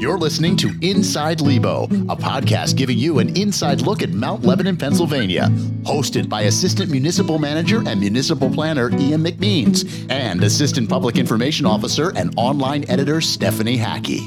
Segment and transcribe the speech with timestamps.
[0.00, 4.78] You're listening to Inside Lebo, a podcast giving you an inside look at Mount Lebanon,
[4.78, 5.48] Pennsylvania.
[5.82, 12.16] Hosted by Assistant Municipal Manager and Municipal Planner Ian McMeans and Assistant Public Information Officer
[12.16, 14.20] and online editor Stephanie Hackey.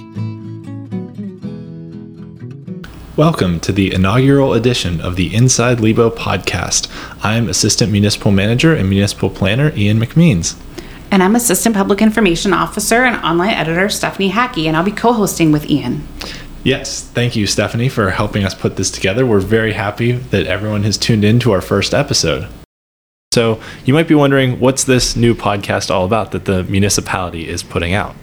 [3.18, 6.88] Welcome to the inaugural edition of the Inside Lebo podcast.
[7.26, 10.56] I'm Assistant Municipal Manager and Municipal Planner Ian McMeans.
[11.14, 15.14] And I'm Assistant Public Information Officer and Online Editor Stephanie Hackey, and I'll be co
[15.14, 16.02] hosting with Ian.
[16.64, 19.24] Yes, thank you, Stephanie, for helping us put this together.
[19.24, 22.48] We're very happy that everyone has tuned in to our first episode.
[23.32, 27.62] So, you might be wondering what's this new podcast all about that the municipality is
[27.62, 28.16] putting out?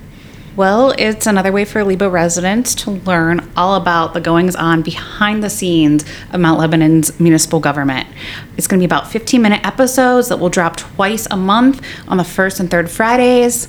[0.56, 5.44] Well, it's another way for Lebo residents to learn all about the goings on behind
[5.44, 8.08] the scenes of Mount Lebanon's municipal government.
[8.56, 12.16] It's going to be about 15 minute episodes that will drop twice a month on
[12.16, 13.68] the first and third Fridays.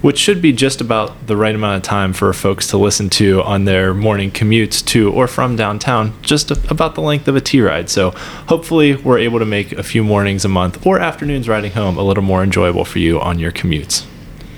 [0.00, 3.42] Which should be just about the right amount of time for folks to listen to
[3.42, 7.60] on their morning commutes to or from downtown, just about the length of a T
[7.60, 7.90] ride.
[7.90, 8.12] So
[8.48, 12.02] hopefully, we're able to make a few mornings a month or afternoons riding home a
[12.02, 14.06] little more enjoyable for you on your commutes.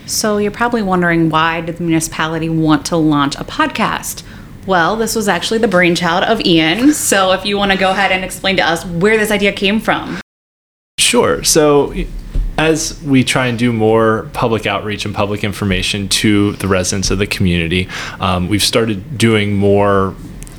[0.06, 4.22] So you're probably wondering why did the municipality want to launch a podcast?
[4.66, 6.92] Well, this was actually the brainchild of Ian.
[6.92, 9.80] So if you want to go ahead and explain to us where this idea came
[9.80, 10.20] from.
[10.98, 11.42] Sure.
[11.42, 11.94] So
[12.58, 17.18] as we try and do more public outreach and public information to the residents of
[17.18, 17.88] the community,
[18.20, 20.14] um, we've started doing more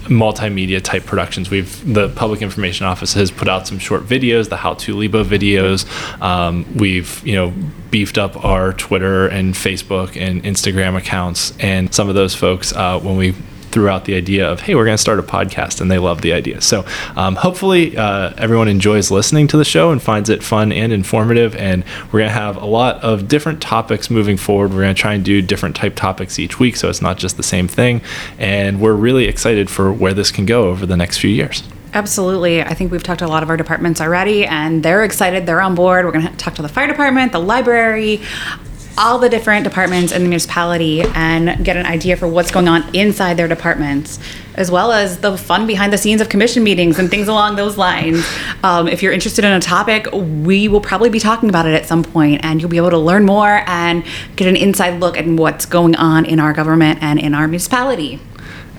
[0.06, 1.50] multimedia type productions.
[1.50, 5.24] We've the public information office has put out some short videos, the how to Lebo
[5.24, 5.86] videos.
[6.22, 7.54] Um, we've you know
[7.92, 13.00] beefed up our Twitter and Facebook and Instagram accounts, and some of those folks uh,
[13.00, 13.36] when we
[13.74, 16.22] threw out the idea of, hey, we're going to start a podcast, and they love
[16.22, 16.62] the idea.
[16.62, 16.86] So
[17.16, 21.56] um, hopefully uh, everyone enjoys listening to the show and finds it fun and informative.
[21.56, 24.72] And we're going to have a lot of different topics moving forward.
[24.72, 27.36] We're going to try and do different type topics each week, so it's not just
[27.36, 28.02] the same thing.
[28.38, 31.64] And we're really excited for where this can go over the next few years.
[31.96, 32.62] Absolutely.
[32.62, 35.46] I think we've talked to a lot of our departments already, and they're excited.
[35.46, 36.06] They're on board.
[36.06, 38.22] We're going to talk to the fire department, the library,
[38.98, 42.84] all the different departments in the municipality and get an idea for what's going on
[42.96, 44.20] inside their departments,
[44.56, 47.78] as well as the fun behind the scenes of commission meetings and things along those
[47.78, 48.26] lines.
[48.64, 51.86] Um, if you're interested in a topic, we will probably be talking about it at
[51.86, 54.06] some point, and you'll be able to learn more and
[54.36, 58.20] get an inside look at what's going on in our government and in our municipality.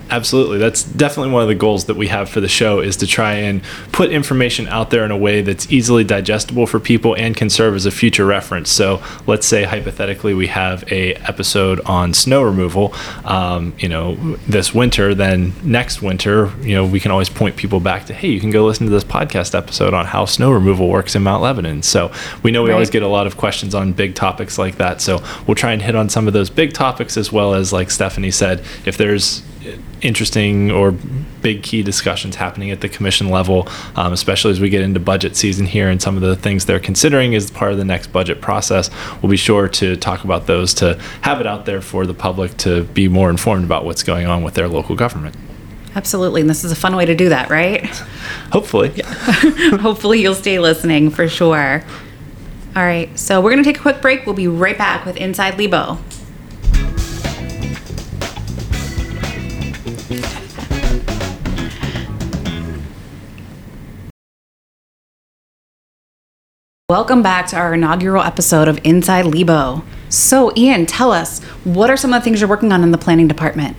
[0.09, 0.59] Absolutely.
[0.59, 3.33] That's definitely one of the goals that we have for the show is to try
[3.33, 7.49] and put information out there in a way that's easily digestible for people and can
[7.49, 8.69] serve as a future reference.
[8.69, 12.93] So let's say hypothetically we have a episode on snow removal,
[13.25, 14.15] um, you know,
[14.47, 18.27] this winter, then next winter, you know, we can always point people back to, hey,
[18.27, 21.41] you can go listen to this podcast episode on how snow removal works in Mount
[21.41, 21.81] Lebanon.
[21.81, 22.11] So
[22.43, 22.75] we know we right.
[22.75, 25.01] always get a lot of questions on big topics like that.
[25.01, 27.89] So we'll try and hit on some of those big topics as well as, like
[27.89, 29.41] Stephanie said, if there's
[30.01, 30.91] interesting or
[31.41, 35.35] big key discussions happening at the commission level, um, especially as we get into budget
[35.35, 38.41] season here and some of the things they're considering as part of the next budget
[38.41, 38.89] process.
[39.21, 42.57] We'll be sure to talk about those to have it out there for the public
[42.57, 45.35] to be more informed about what's going on with their local government.
[45.95, 46.41] Absolutely.
[46.41, 47.85] And this is a fun way to do that, right?
[48.51, 48.89] Hopefully.
[49.79, 51.83] Hopefully, you'll stay listening for sure.
[52.75, 53.17] All right.
[53.17, 54.25] So, we're going to take a quick break.
[54.25, 55.97] We'll be right back with Inside Lebo.
[66.87, 69.83] Welcome back to our inaugural episode of Inside Lebo.
[70.07, 72.97] So, Ian, tell us, what are some of the things you're working on in the
[72.99, 73.75] planning department?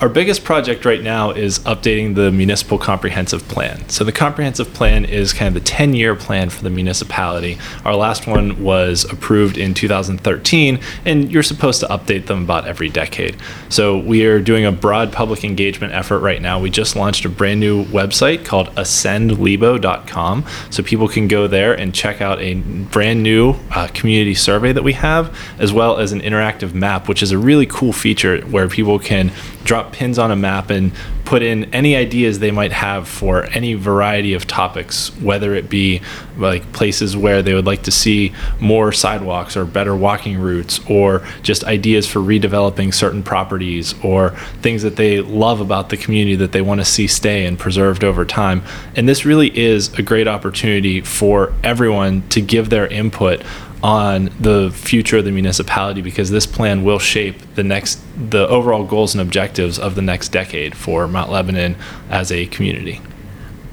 [0.00, 3.86] Our biggest project right now is updating the municipal comprehensive plan.
[3.90, 7.58] So, the comprehensive plan is kind of the 10 year plan for the municipality.
[7.84, 12.88] Our last one was approved in 2013, and you're supposed to update them about every
[12.88, 13.36] decade.
[13.68, 16.58] So, we are doing a broad public engagement effort right now.
[16.58, 20.46] We just launched a brand new website called ascendlebo.com.
[20.70, 24.82] So, people can go there and check out a brand new uh, community survey that
[24.82, 28.66] we have, as well as an interactive map, which is a really cool feature where
[28.66, 29.30] people can
[29.62, 30.92] drop pins on a map and
[31.24, 36.00] put in any ideas they might have for any variety of topics, whether it be
[36.36, 41.24] like places where they would like to see more sidewalks or better walking routes, or
[41.42, 44.30] just ideas for redeveloping certain properties, or
[44.62, 48.02] things that they love about the community that they want to see stay and preserved
[48.02, 48.62] over time.
[48.96, 53.42] And this really is a great opportunity for everyone to give their input
[53.82, 58.00] on the future of the municipality because this plan will shape the next
[58.30, 61.76] the overall goals and objectives of the next decade for Mount Lebanon
[62.10, 63.00] as a community.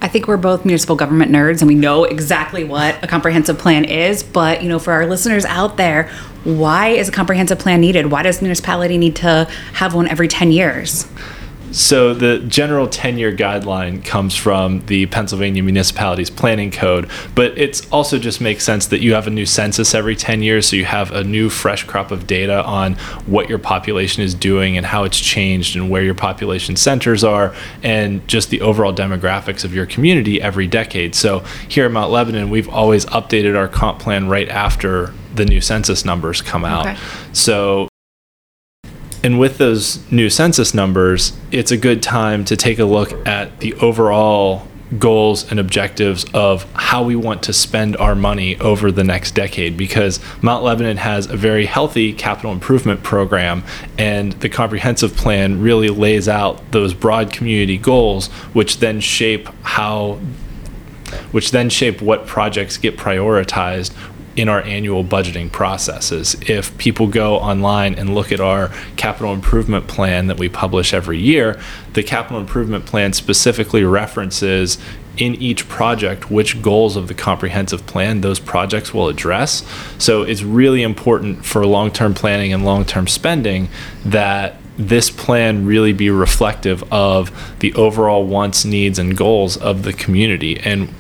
[0.02, 3.84] I think we're both municipal government nerds and we know exactly what a comprehensive plan
[3.84, 4.22] is.
[4.22, 6.10] But, you know, for our listeners out there,
[6.44, 8.12] why is a comprehensive plan needed?
[8.12, 11.08] Why does municipality need to have one every 10 years?
[11.72, 18.18] So the general 10-year guideline comes from the Pennsylvania Municipalities Planning Code, but it's also
[18.18, 21.12] just makes sense that you have a new census every 10 years, so you have
[21.12, 25.20] a new fresh crop of data on what your population is doing and how it's
[25.20, 27.54] changed and where your population centers are
[27.84, 31.16] and just the overall demographics of your community every decade.
[31.16, 35.62] So here at Mount Lebanon, we've always updated our comp plan right after the new
[35.62, 36.88] census numbers come out.
[36.88, 36.98] Okay.
[37.34, 37.88] So
[39.24, 43.60] and with those new census numbers, it's a good time to take a look at
[43.60, 44.68] the overall
[44.98, 49.76] goals and objectives of how we want to spend our money over the next decade.
[49.76, 53.64] Because Mount Lebanon has a very healthy capital improvement program
[53.98, 60.20] and the comprehensive plan really lays out those broad community goals which then shape how
[61.32, 63.94] which then shape what projects get prioritized
[64.38, 66.36] in our annual budgeting processes.
[66.48, 71.20] If people go online and look at our capital improvement plan that we publish every
[71.20, 71.60] year,
[71.94, 74.78] the capital improvement plan specifically references
[75.18, 79.64] in each project which goals of the comprehensive plan those projects will address.
[79.98, 83.70] So it's really important for long term planning and long term spending
[84.06, 89.94] that this plan really be reflective of the overall wants, needs, and goals of the
[89.94, 90.60] community.
[90.60, 90.94] And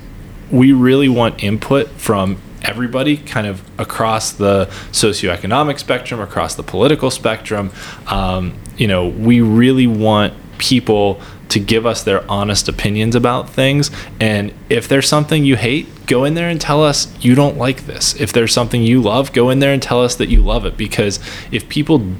[0.49, 7.11] we really want input from everybody kind of across the socioeconomic spectrum, across the political
[7.11, 7.71] spectrum.
[8.07, 13.89] Um, you know, we really want people to give us their honest opinions about things.
[14.19, 17.85] And if there's something you hate, go in there and tell us you don't like
[17.85, 18.19] this.
[18.19, 20.77] If there's something you love, go in there and tell us that you love it.
[20.77, 21.19] Because
[21.51, 22.15] if people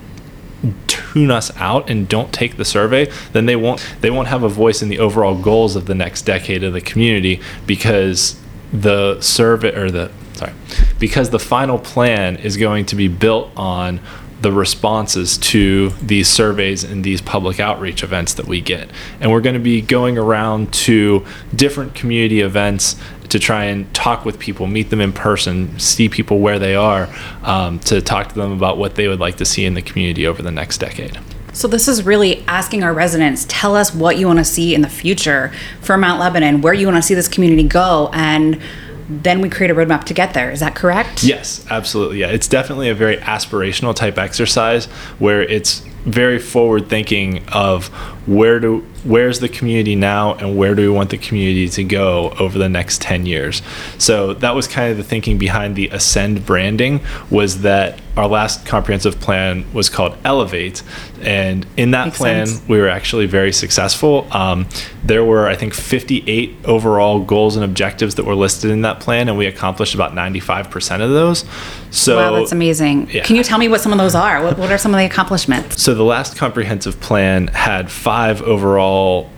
[0.87, 4.49] tune us out and don't take the survey, then they won't they won't have a
[4.49, 8.39] voice in the overall goals of the next decade of the community because
[8.73, 10.53] the survey or the sorry
[10.99, 13.99] because the final plan is going to be built on
[14.41, 18.89] the responses to these surveys and these public outreach events that we get.
[19.19, 21.25] And we're going to be going around to
[21.55, 22.95] different community events
[23.29, 27.09] to try and talk with people, meet them in person, see people where they are,
[27.43, 30.27] um, to talk to them about what they would like to see in the community
[30.27, 31.19] over the next decade.
[31.51, 34.81] So this is really asking our residents, tell us what you want to see in
[34.81, 35.51] the future
[35.81, 38.61] for Mount Lebanon, where you want to see this community go, and
[39.09, 40.51] then we create a roadmap to get there.
[40.51, 41.23] Is that correct?
[41.23, 42.19] Yes, absolutely.
[42.19, 44.85] Yeah, it's definitely a very aspirational type exercise
[45.19, 47.87] where it's very forward thinking of
[48.27, 52.33] where do where's the community now and where do we want the community to go
[52.39, 53.61] over the next 10 years
[53.97, 56.99] so that was kind of the thinking behind the ascend branding
[57.29, 60.83] was that our last comprehensive plan was called elevate
[61.21, 62.67] and in that Makes plan sense.
[62.67, 64.67] we were actually very successful um,
[65.03, 69.29] there were i think 58 overall goals and objectives that were listed in that plan
[69.29, 71.45] and we accomplished about 95% of those
[71.89, 73.09] so wow, that's amazing.
[73.09, 73.23] yeah.
[73.23, 74.43] Can you tell me what some of those are?
[74.43, 75.81] What, what are some of the accomplishments?
[75.87, 79.29] So the last comprehensive plan had five overall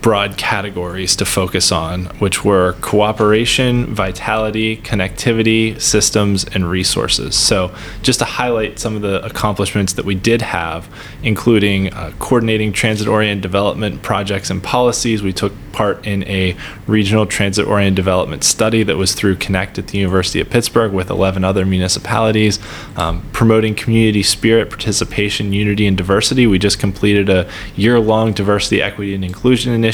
[0.00, 7.34] broad categories to focus on, which were cooperation, vitality, connectivity, systems, and resources.
[7.36, 10.88] So, just to highlight some of the accomplishments that we did have,
[11.22, 16.56] including uh, coordinating transit oriented development projects and policies, we took part in a
[16.86, 21.10] regional transit oriented development study that was through Connect at the University of Pittsburgh with
[21.10, 22.58] 11 other municipalities,
[22.96, 26.46] um, promoting community spirit, participation, unity, and diversity.
[26.46, 29.89] We just completed a year long diversity, equity, and inclusion initiative,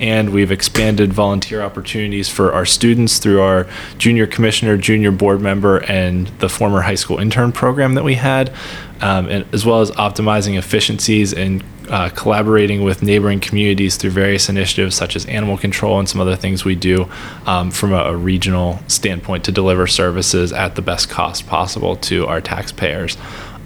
[0.00, 3.66] and we've expanded volunteer opportunities for our students through our
[3.98, 8.52] junior commissioner, junior board member, and the former high school intern program that we had,
[9.00, 14.48] um, and as well as optimizing efficiencies and uh, collaborating with neighboring communities through various
[14.48, 17.08] initiatives such as animal control and some other things we do
[17.46, 22.26] um, from a, a regional standpoint to deliver services at the best cost possible to
[22.26, 23.16] our taxpayers.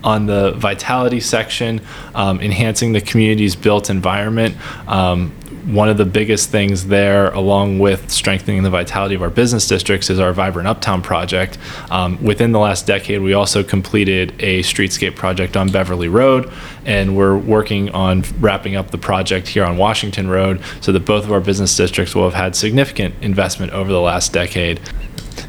[0.03, 1.81] On the vitality section,
[2.15, 4.57] um, enhancing the community's built environment.
[4.89, 5.33] Um,
[5.67, 10.11] one of the biggest things there, along with strengthening the vitality of our business districts,
[10.11, 11.59] is our Vibrant Uptown project.
[11.91, 16.53] Um, within the last decade, we also completed a streetscape project on Beverly Road,
[16.85, 21.25] and we're working on wrapping up the project here on Washington Road so that both
[21.25, 24.81] of our business districts will have had significant investment over the last decade.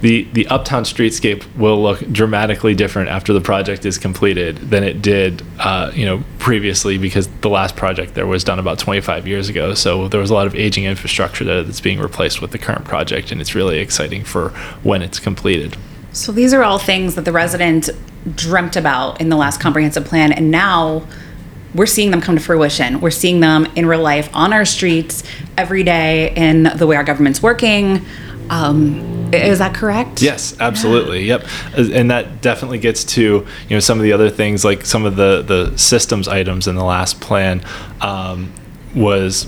[0.02, 5.02] The, the uptown streetscape will look dramatically different after the project is completed than it
[5.02, 9.50] did, uh, you know, previously because the last project there was done about 25 years
[9.50, 9.74] ago.
[9.74, 12.86] So there was a lot of aging infrastructure there that's being replaced with the current
[12.86, 14.50] project, and it's really exciting for
[14.84, 15.78] when it's completed.
[16.14, 17.90] So these are all things that the resident
[18.36, 21.08] dreamt about in the last comprehensive plan, and now
[21.74, 23.00] we're seeing them come to fruition.
[23.00, 25.24] We're seeing them in real life on our streets
[25.58, 28.06] every day in the way our government's working.
[28.50, 30.22] Um, is that correct?
[30.22, 31.24] Yes, absolutely.
[31.26, 31.46] Yep,
[31.76, 35.16] and that definitely gets to you know some of the other things like some of
[35.16, 37.64] the the systems items in the last plan
[38.02, 38.52] um,
[38.96, 39.48] was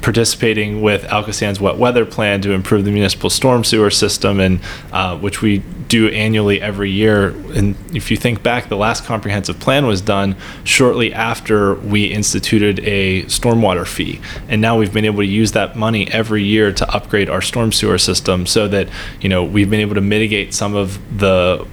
[0.00, 4.60] participating with Alcosan's wet weather plan to improve the municipal storm sewer system, and
[4.92, 7.28] uh, which we do annually every year.
[7.28, 12.80] And if you think back, the last comprehensive plan was done shortly after we instituted
[12.80, 16.88] a stormwater fee, and now we've been able to use that money every year to
[16.94, 18.88] upgrade our storm sewer system, so that
[19.20, 21.66] you know we've been able to mitigate some of the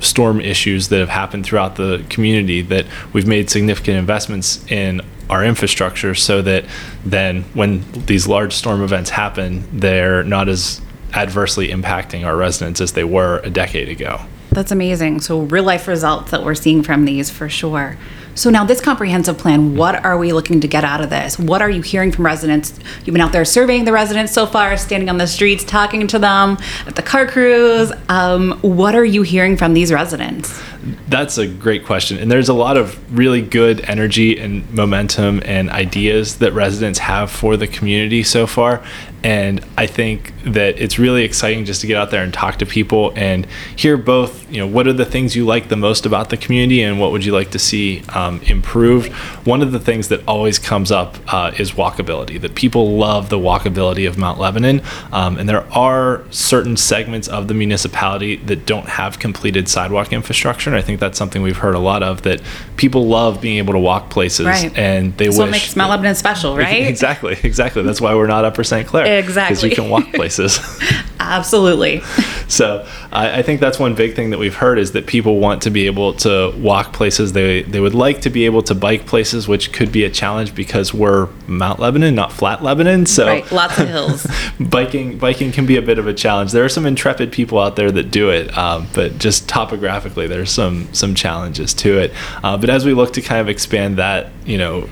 [0.00, 5.42] storm issues that have happened throughout the community that we've made significant investments in our
[5.42, 6.64] infrastructure so that
[7.04, 10.80] then when these large storm events happen, they're not as
[11.14, 14.20] adversely impacting our residents as they were a decade ago.
[14.50, 15.20] That's amazing.
[15.20, 17.96] So, real life results that we're seeing from these for sure.
[18.36, 21.38] So, now this comprehensive plan, what are we looking to get out of this?
[21.38, 22.78] What are you hearing from residents?
[23.04, 26.18] You've been out there surveying the residents so far, standing on the streets, talking to
[26.20, 26.56] them
[26.86, 27.92] at the car cruise.
[28.08, 30.60] Um, what are you hearing from these residents?
[31.08, 32.18] That's a great question.
[32.18, 37.30] And there's a lot of really good energy and momentum and ideas that residents have
[37.30, 38.84] for the community so far.
[39.24, 42.66] And I think that it's really exciting just to get out there and talk to
[42.66, 46.28] people and hear both, you know, what are the things you like the most about
[46.28, 49.10] the community and what would you like to see um, improved.
[49.46, 53.38] One of the things that always comes up uh, is walkability, that people love the
[53.38, 54.82] walkability of Mount Lebanon.
[55.10, 60.73] Um, and there are certain segments of the municipality that don't have completed sidewalk infrastructure.
[60.76, 62.40] I think that's something we've heard a lot of that
[62.76, 64.76] people love being able to walk places right.
[64.76, 65.44] and they that's wish.
[65.44, 66.86] what makes Mount Lebanon special, right?
[66.86, 67.82] exactly, exactly.
[67.82, 68.86] That's why we're not Upper St.
[68.86, 69.18] Clair.
[69.18, 69.54] Exactly.
[69.54, 70.58] Because you can walk places.
[71.24, 72.00] Absolutely.
[72.48, 75.62] so I, I, think that's one big thing that we've heard is that people want
[75.62, 77.32] to be able to walk places.
[77.32, 80.54] They they would like to be able to bike places, which could be a challenge
[80.54, 83.06] because we're Mount Lebanon, not flat Lebanon.
[83.06, 84.26] So right, lots of hills.
[84.60, 86.52] biking biking can be a bit of a challenge.
[86.52, 90.50] There are some intrepid people out there that do it, um, but just topographically, there's
[90.50, 92.12] some some challenges to it.
[92.42, 94.88] Uh, but as we look to kind of expand that, you know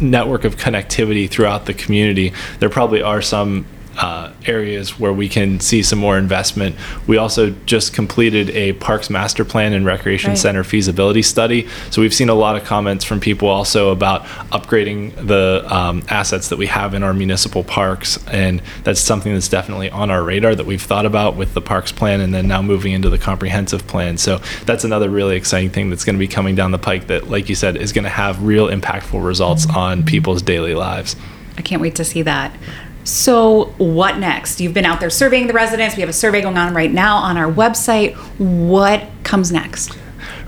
[0.00, 2.32] network of connectivity throughout the community.
[2.58, 3.66] There probably are some
[3.96, 6.76] uh, areas where we can see some more investment.
[7.06, 10.38] We also just completed a Parks Master Plan and Recreation right.
[10.38, 11.68] Center feasibility study.
[11.90, 16.48] So we've seen a lot of comments from people also about upgrading the um, assets
[16.48, 18.24] that we have in our municipal parks.
[18.28, 21.92] And that's something that's definitely on our radar that we've thought about with the Parks
[21.92, 24.18] Plan and then now moving into the comprehensive plan.
[24.18, 27.28] So that's another really exciting thing that's going to be coming down the pike that,
[27.28, 31.16] like you said, is going to have real impactful results on people's daily lives.
[31.58, 32.54] I can't wait to see that.
[33.06, 34.60] So, what next?
[34.60, 35.94] You've been out there surveying the residents.
[35.94, 38.16] We have a survey going on right now on our website.
[38.38, 39.96] What comes next?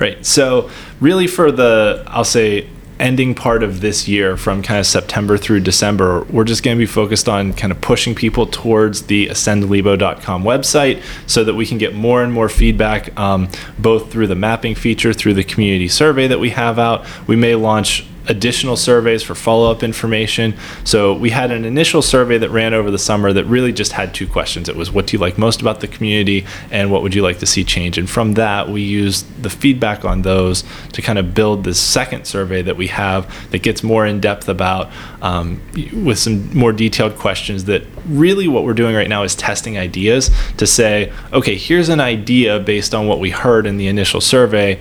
[0.00, 0.26] Right.
[0.26, 0.68] So,
[1.00, 5.60] really, for the, I'll say, ending part of this year from kind of September through
[5.60, 10.42] December, we're just going to be focused on kind of pushing people towards the ascendlebo.com
[10.42, 13.48] website so that we can get more and more feedback, um,
[13.78, 17.06] both through the mapping feature, through the community survey that we have out.
[17.28, 20.54] We may launch additional surveys for follow up information.
[20.84, 24.14] So we had an initial survey that ran over the summer that really just had
[24.14, 24.68] two questions.
[24.68, 27.38] It was what do you like most about the community and what would you like
[27.38, 27.96] to see change?
[27.98, 32.26] And from that, we used the feedback on those to kind of build this second
[32.26, 34.90] survey that we have that gets more in depth about
[35.22, 35.60] um,
[36.04, 40.30] with some more detailed questions that really what we're doing right now is testing ideas
[40.58, 44.80] to say, okay, here's an idea based on what we heard in the initial survey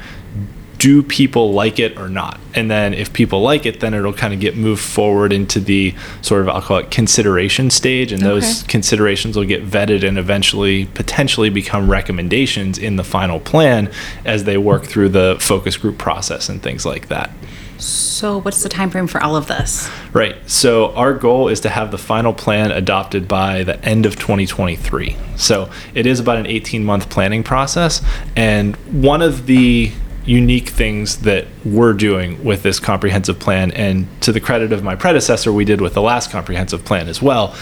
[0.78, 2.40] do people like it or not?
[2.54, 5.94] And then if people like it, then it'll kind of get moved forward into the
[6.22, 8.12] sort of, I'll call it consideration stage.
[8.12, 8.30] And okay.
[8.30, 13.92] those considerations will get vetted and eventually potentially become recommendations in the final plan
[14.26, 17.32] as they work through the focus group process and things like that.
[17.80, 19.88] So, what's the time frame for all of this?
[20.12, 20.36] Right.
[20.50, 25.16] So, our goal is to have the final plan adopted by the end of 2023.
[25.36, 28.02] So, it is about an 18 month planning process.
[28.36, 29.92] And one of the
[30.28, 34.96] unique things that we're doing with this comprehensive plan, and to the credit of my
[34.96, 37.56] predecessor, we did with the last comprehensive plan as well,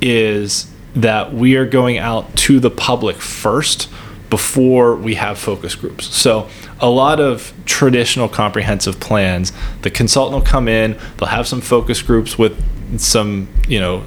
[0.00, 3.88] is that we are going out to the public first
[4.28, 6.14] before we have focus groups.
[6.14, 6.48] So,
[6.78, 12.00] a lot of traditional comprehensive plans, the consultant will come in, they'll have some focus
[12.00, 12.62] groups with
[12.98, 14.04] some, you know,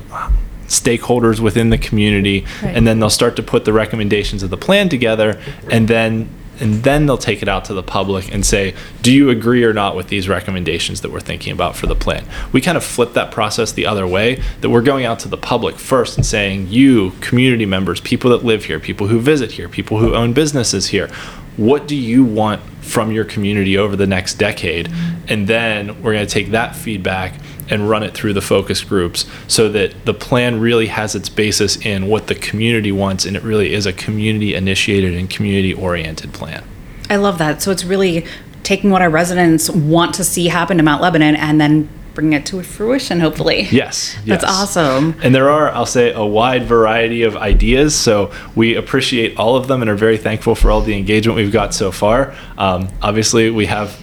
[0.67, 2.75] stakeholders within the community, right.
[2.75, 6.29] and then they'll start to put the recommendations of the plan together, and then
[6.60, 9.74] and then they'll take it out to the public and say, do you agree or
[9.74, 12.25] not with these recommendations that we're thinking about for the plan?
[12.51, 15.38] We kind of flip that process the other way, that we're going out to the
[15.38, 19.67] public first and saying, you, community members, people that live here, people who visit here,
[19.67, 21.07] people who own businesses here,
[21.57, 24.91] what do you want from your community over the next decade?
[25.27, 27.33] And then we're going to take that feedback
[27.70, 31.77] and run it through the focus groups so that the plan really has its basis
[31.86, 36.34] in what the community wants and it really is a community initiated and community oriented
[36.34, 36.63] plan.
[37.10, 37.62] I love that.
[37.62, 38.25] So it's really
[38.63, 42.46] taking what our residents want to see happen to Mount Lebanon and then bringing it
[42.46, 43.67] to fruition, hopefully.
[43.72, 45.20] Yes, That's awesome.
[45.24, 47.96] And there are, I'll say, a wide variety of ideas.
[47.96, 51.51] So we appreciate all of them and are very thankful for all the engagement we've
[51.51, 52.36] got so far.
[52.58, 54.00] Um, obviously, we have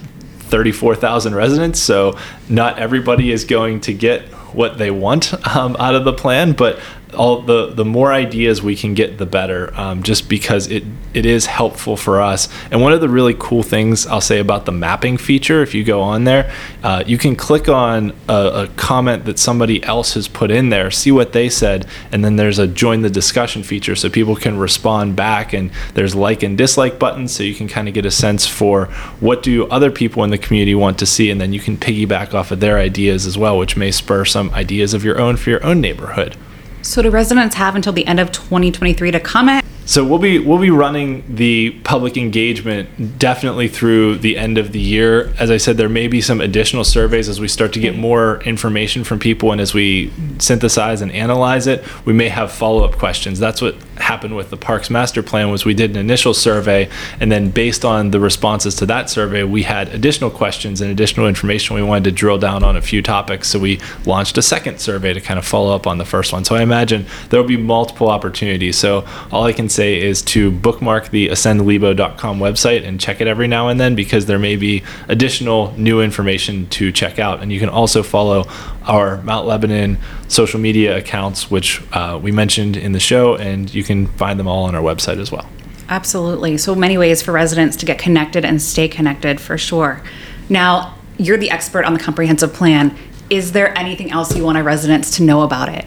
[0.51, 2.17] 34,000 residents, so
[2.49, 6.79] not everybody is going to get what they want um, out of the plan, but
[7.13, 9.71] all the the more ideas we can get, the better.
[9.75, 12.47] Um, just because it it is helpful for us.
[12.71, 15.83] And one of the really cool things I'll say about the mapping feature, if you
[15.83, 16.53] go on there,
[16.83, 20.89] uh, you can click on a, a comment that somebody else has put in there,
[20.89, 24.57] see what they said, and then there's a join the discussion feature, so people can
[24.57, 25.51] respond back.
[25.51, 28.85] And there's like and dislike buttons, so you can kind of get a sense for
[29.19, 32.33] what do other people in the community want to see, and then you can piggyback
[32.33, 35.51] off of their ideas as well, which may spur some ideas of your own for
[35.51, 36.35] your own neighborhood.
[36.81, 39.63] So do residents have until the end of 2023 to comment?
[39.85, 44.79] So we'll be we'll be running the public engagement definitely through the end of the
[44.79, 45.33] year.
[45.37, 48.41] As I said, there may be some additional surveys as we start to get more
[48.43, 51.83] information from people and as we synthesize and analyze it.
[52.05, 53.39] We may have follow up questions.
[53.39, 57.31] That's what happened with the Parks Master Plan was we did an initial survey and
[57.31, 61.75] then based on the responses to that survey, we had additional questions and additional information.
[61.75, 65.13] We wanted to drill down on a few topics, so we launched a second survey
[65.13, 66.45] to kind of follow up on the first one.
[66.45, 68.77] So I imagine there will be multiple opportunities.
[68.77, 73.47] So all I can say is to bookmark the ascendlebo.com website and check it every
[73.47, 77.41] now and then because there may be additional new information to check out.
[77.41, 78.45] And you can also follow
[78.83, 79.97] our Mount Lebanon
[80.27, 84.47] social media accounts, which uh, we mentioned in the show, and you can find them
[84.47, 85.47] all on our website as well.
[85.89, 86.57] Absolutely.
[86.57, 90.01] So many ways for residents to get connected and stay connected for sure.
[90.49, 92.97] Now, you're the expert on the comprehensive plan.
[93.29, 95.85] Is there anything else you want our residents to know about it?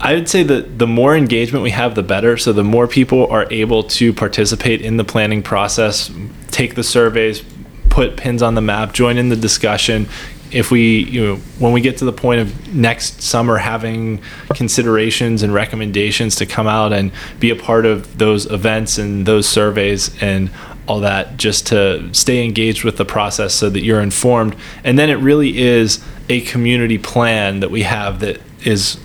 [0.00, 2.38] I would say that the more engagement we have, the better.
[2.38, 6.10] So the more people are able to participate in the planning process,
[6.50, 7.44] take the surveys,
[7.90, 10.08] put pins on the map, join in the discussion.
[10.52, 14.20] If we, you know, when we get to the point of next summer having
[14.54, 19.48] considerations and recommendations to come out and be a part of those events and those
[19.48, 20.50] surveys and
[20.88, 24.56] all that, just to stay engaged with the process so that you're informed.
[24.82, 28.98] And then it really is a community plan that we have that is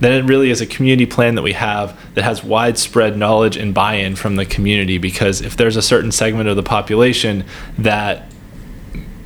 [0.00, 3.74] then it really is a community plan that we have that has widespread knowledge and
[3.74, 7.44] buy-in from the community because if there's a certain segment of the population
[7.76, 8.30] that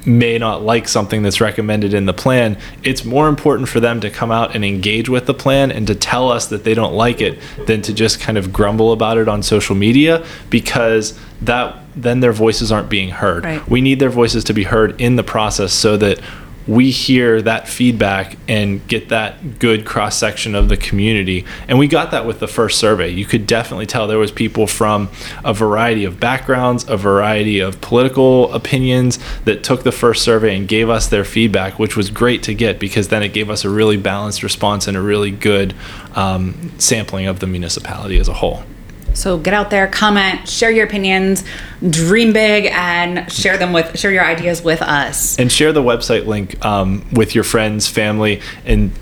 [0.04, 4.10] may not like something that's recommended in the plan, it's more important for them to
[4.10, 7.20] come out and engage with the plan and to tell us that they don't like
[7.20, 12.20] it than to just kind of grumble about it on social media because that then
[12.20, 13.44] their voices aren't being heard.
[13.44, 13.68] Right.
[13.68, 16.20] We need their voices to be heard in the process so that
[16.66, 21.44] we hear that feedback and get that good cross section of the community.
[21.68, 23.08] And we got that with the first survey.
[23.08, 25.10] You could definitely tell there was people from
[25.44, 30.68] a variety of backgrounds, a variety of political opinions that took the first survey and
[30.68, 33.70] gave us their feedback, which was great to get because then it gave us a
[33.70, 35.74] really balanced response and a really good
[36.14, 38.62] um, sampling of the municipality as a whole.
[39.14, 41.44] So get out there, comment, share your opinions,
[41.88, 45.38] dream big, and share them with share your ideas with us.
[45.38, 48.92] and share the website link um, with your friends, family, and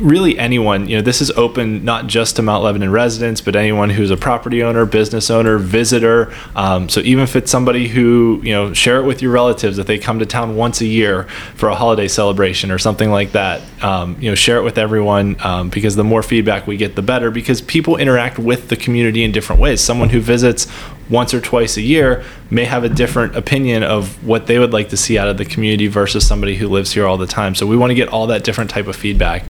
[0.00, 0.88] really anyone.
[0.88, 4.16] You know, this is open not just to Mount Lebanon residents, but anyone who's a
[4.16, 6.32] property owner, business owner, visitor.
[6.56, 9.86] Um, so even if it's somebody who you know, share it with your relatives if
[9.86, 13.62] they come to town once a year for a holiday celebration or something like that.
[13.82, 17.02] Um, you know, share it with everyone um, because the more feedback we get, the
[17.02, 17.30] better.
[17.30, 19.80] Because people interact with the community in different ways.
[19.80, 20.66] Someone who visits
[21.10, 24.88] once or twice a year may have a different opinion of what they would like
[24.88, 27.54] to see out of the community versus somebody who lives here all the time.
[27.54, 29.44] So we want to get all that different type of feedback.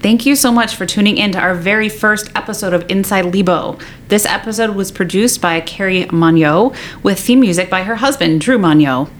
[0.00, 3.78] Thank you so much for tuning in to our very first episode of Inside Lebo.
[4.08, 9.10] This episode was produced by Carrie Monyo with theme music by her husband, Drew Monyo.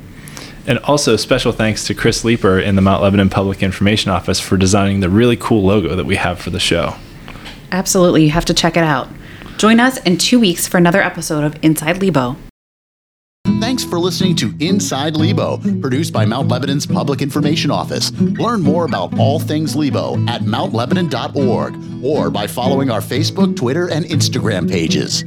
[0.66, 4.56] And also special thanks to Chris Leeper in the Mount Lebanon Public Information Office for
[4.56, 6.94] designing the really cool logo that we have for the show.
[7.72, 9.08] Absolutely, you have to check it out.
[9.58, 12.36] Join us in two weeks for another episode of Inside Lebo.
[13.60, 18.12] Thanks for listening to Inside Lebo, produced by Mount Lebanon's Public Information Office.
[18.12, 24.04] Learn more about all things Lebo at mountlebanon.org or by following our Facebook, Twitter, and
[24.06, 25.24] Instagram pages.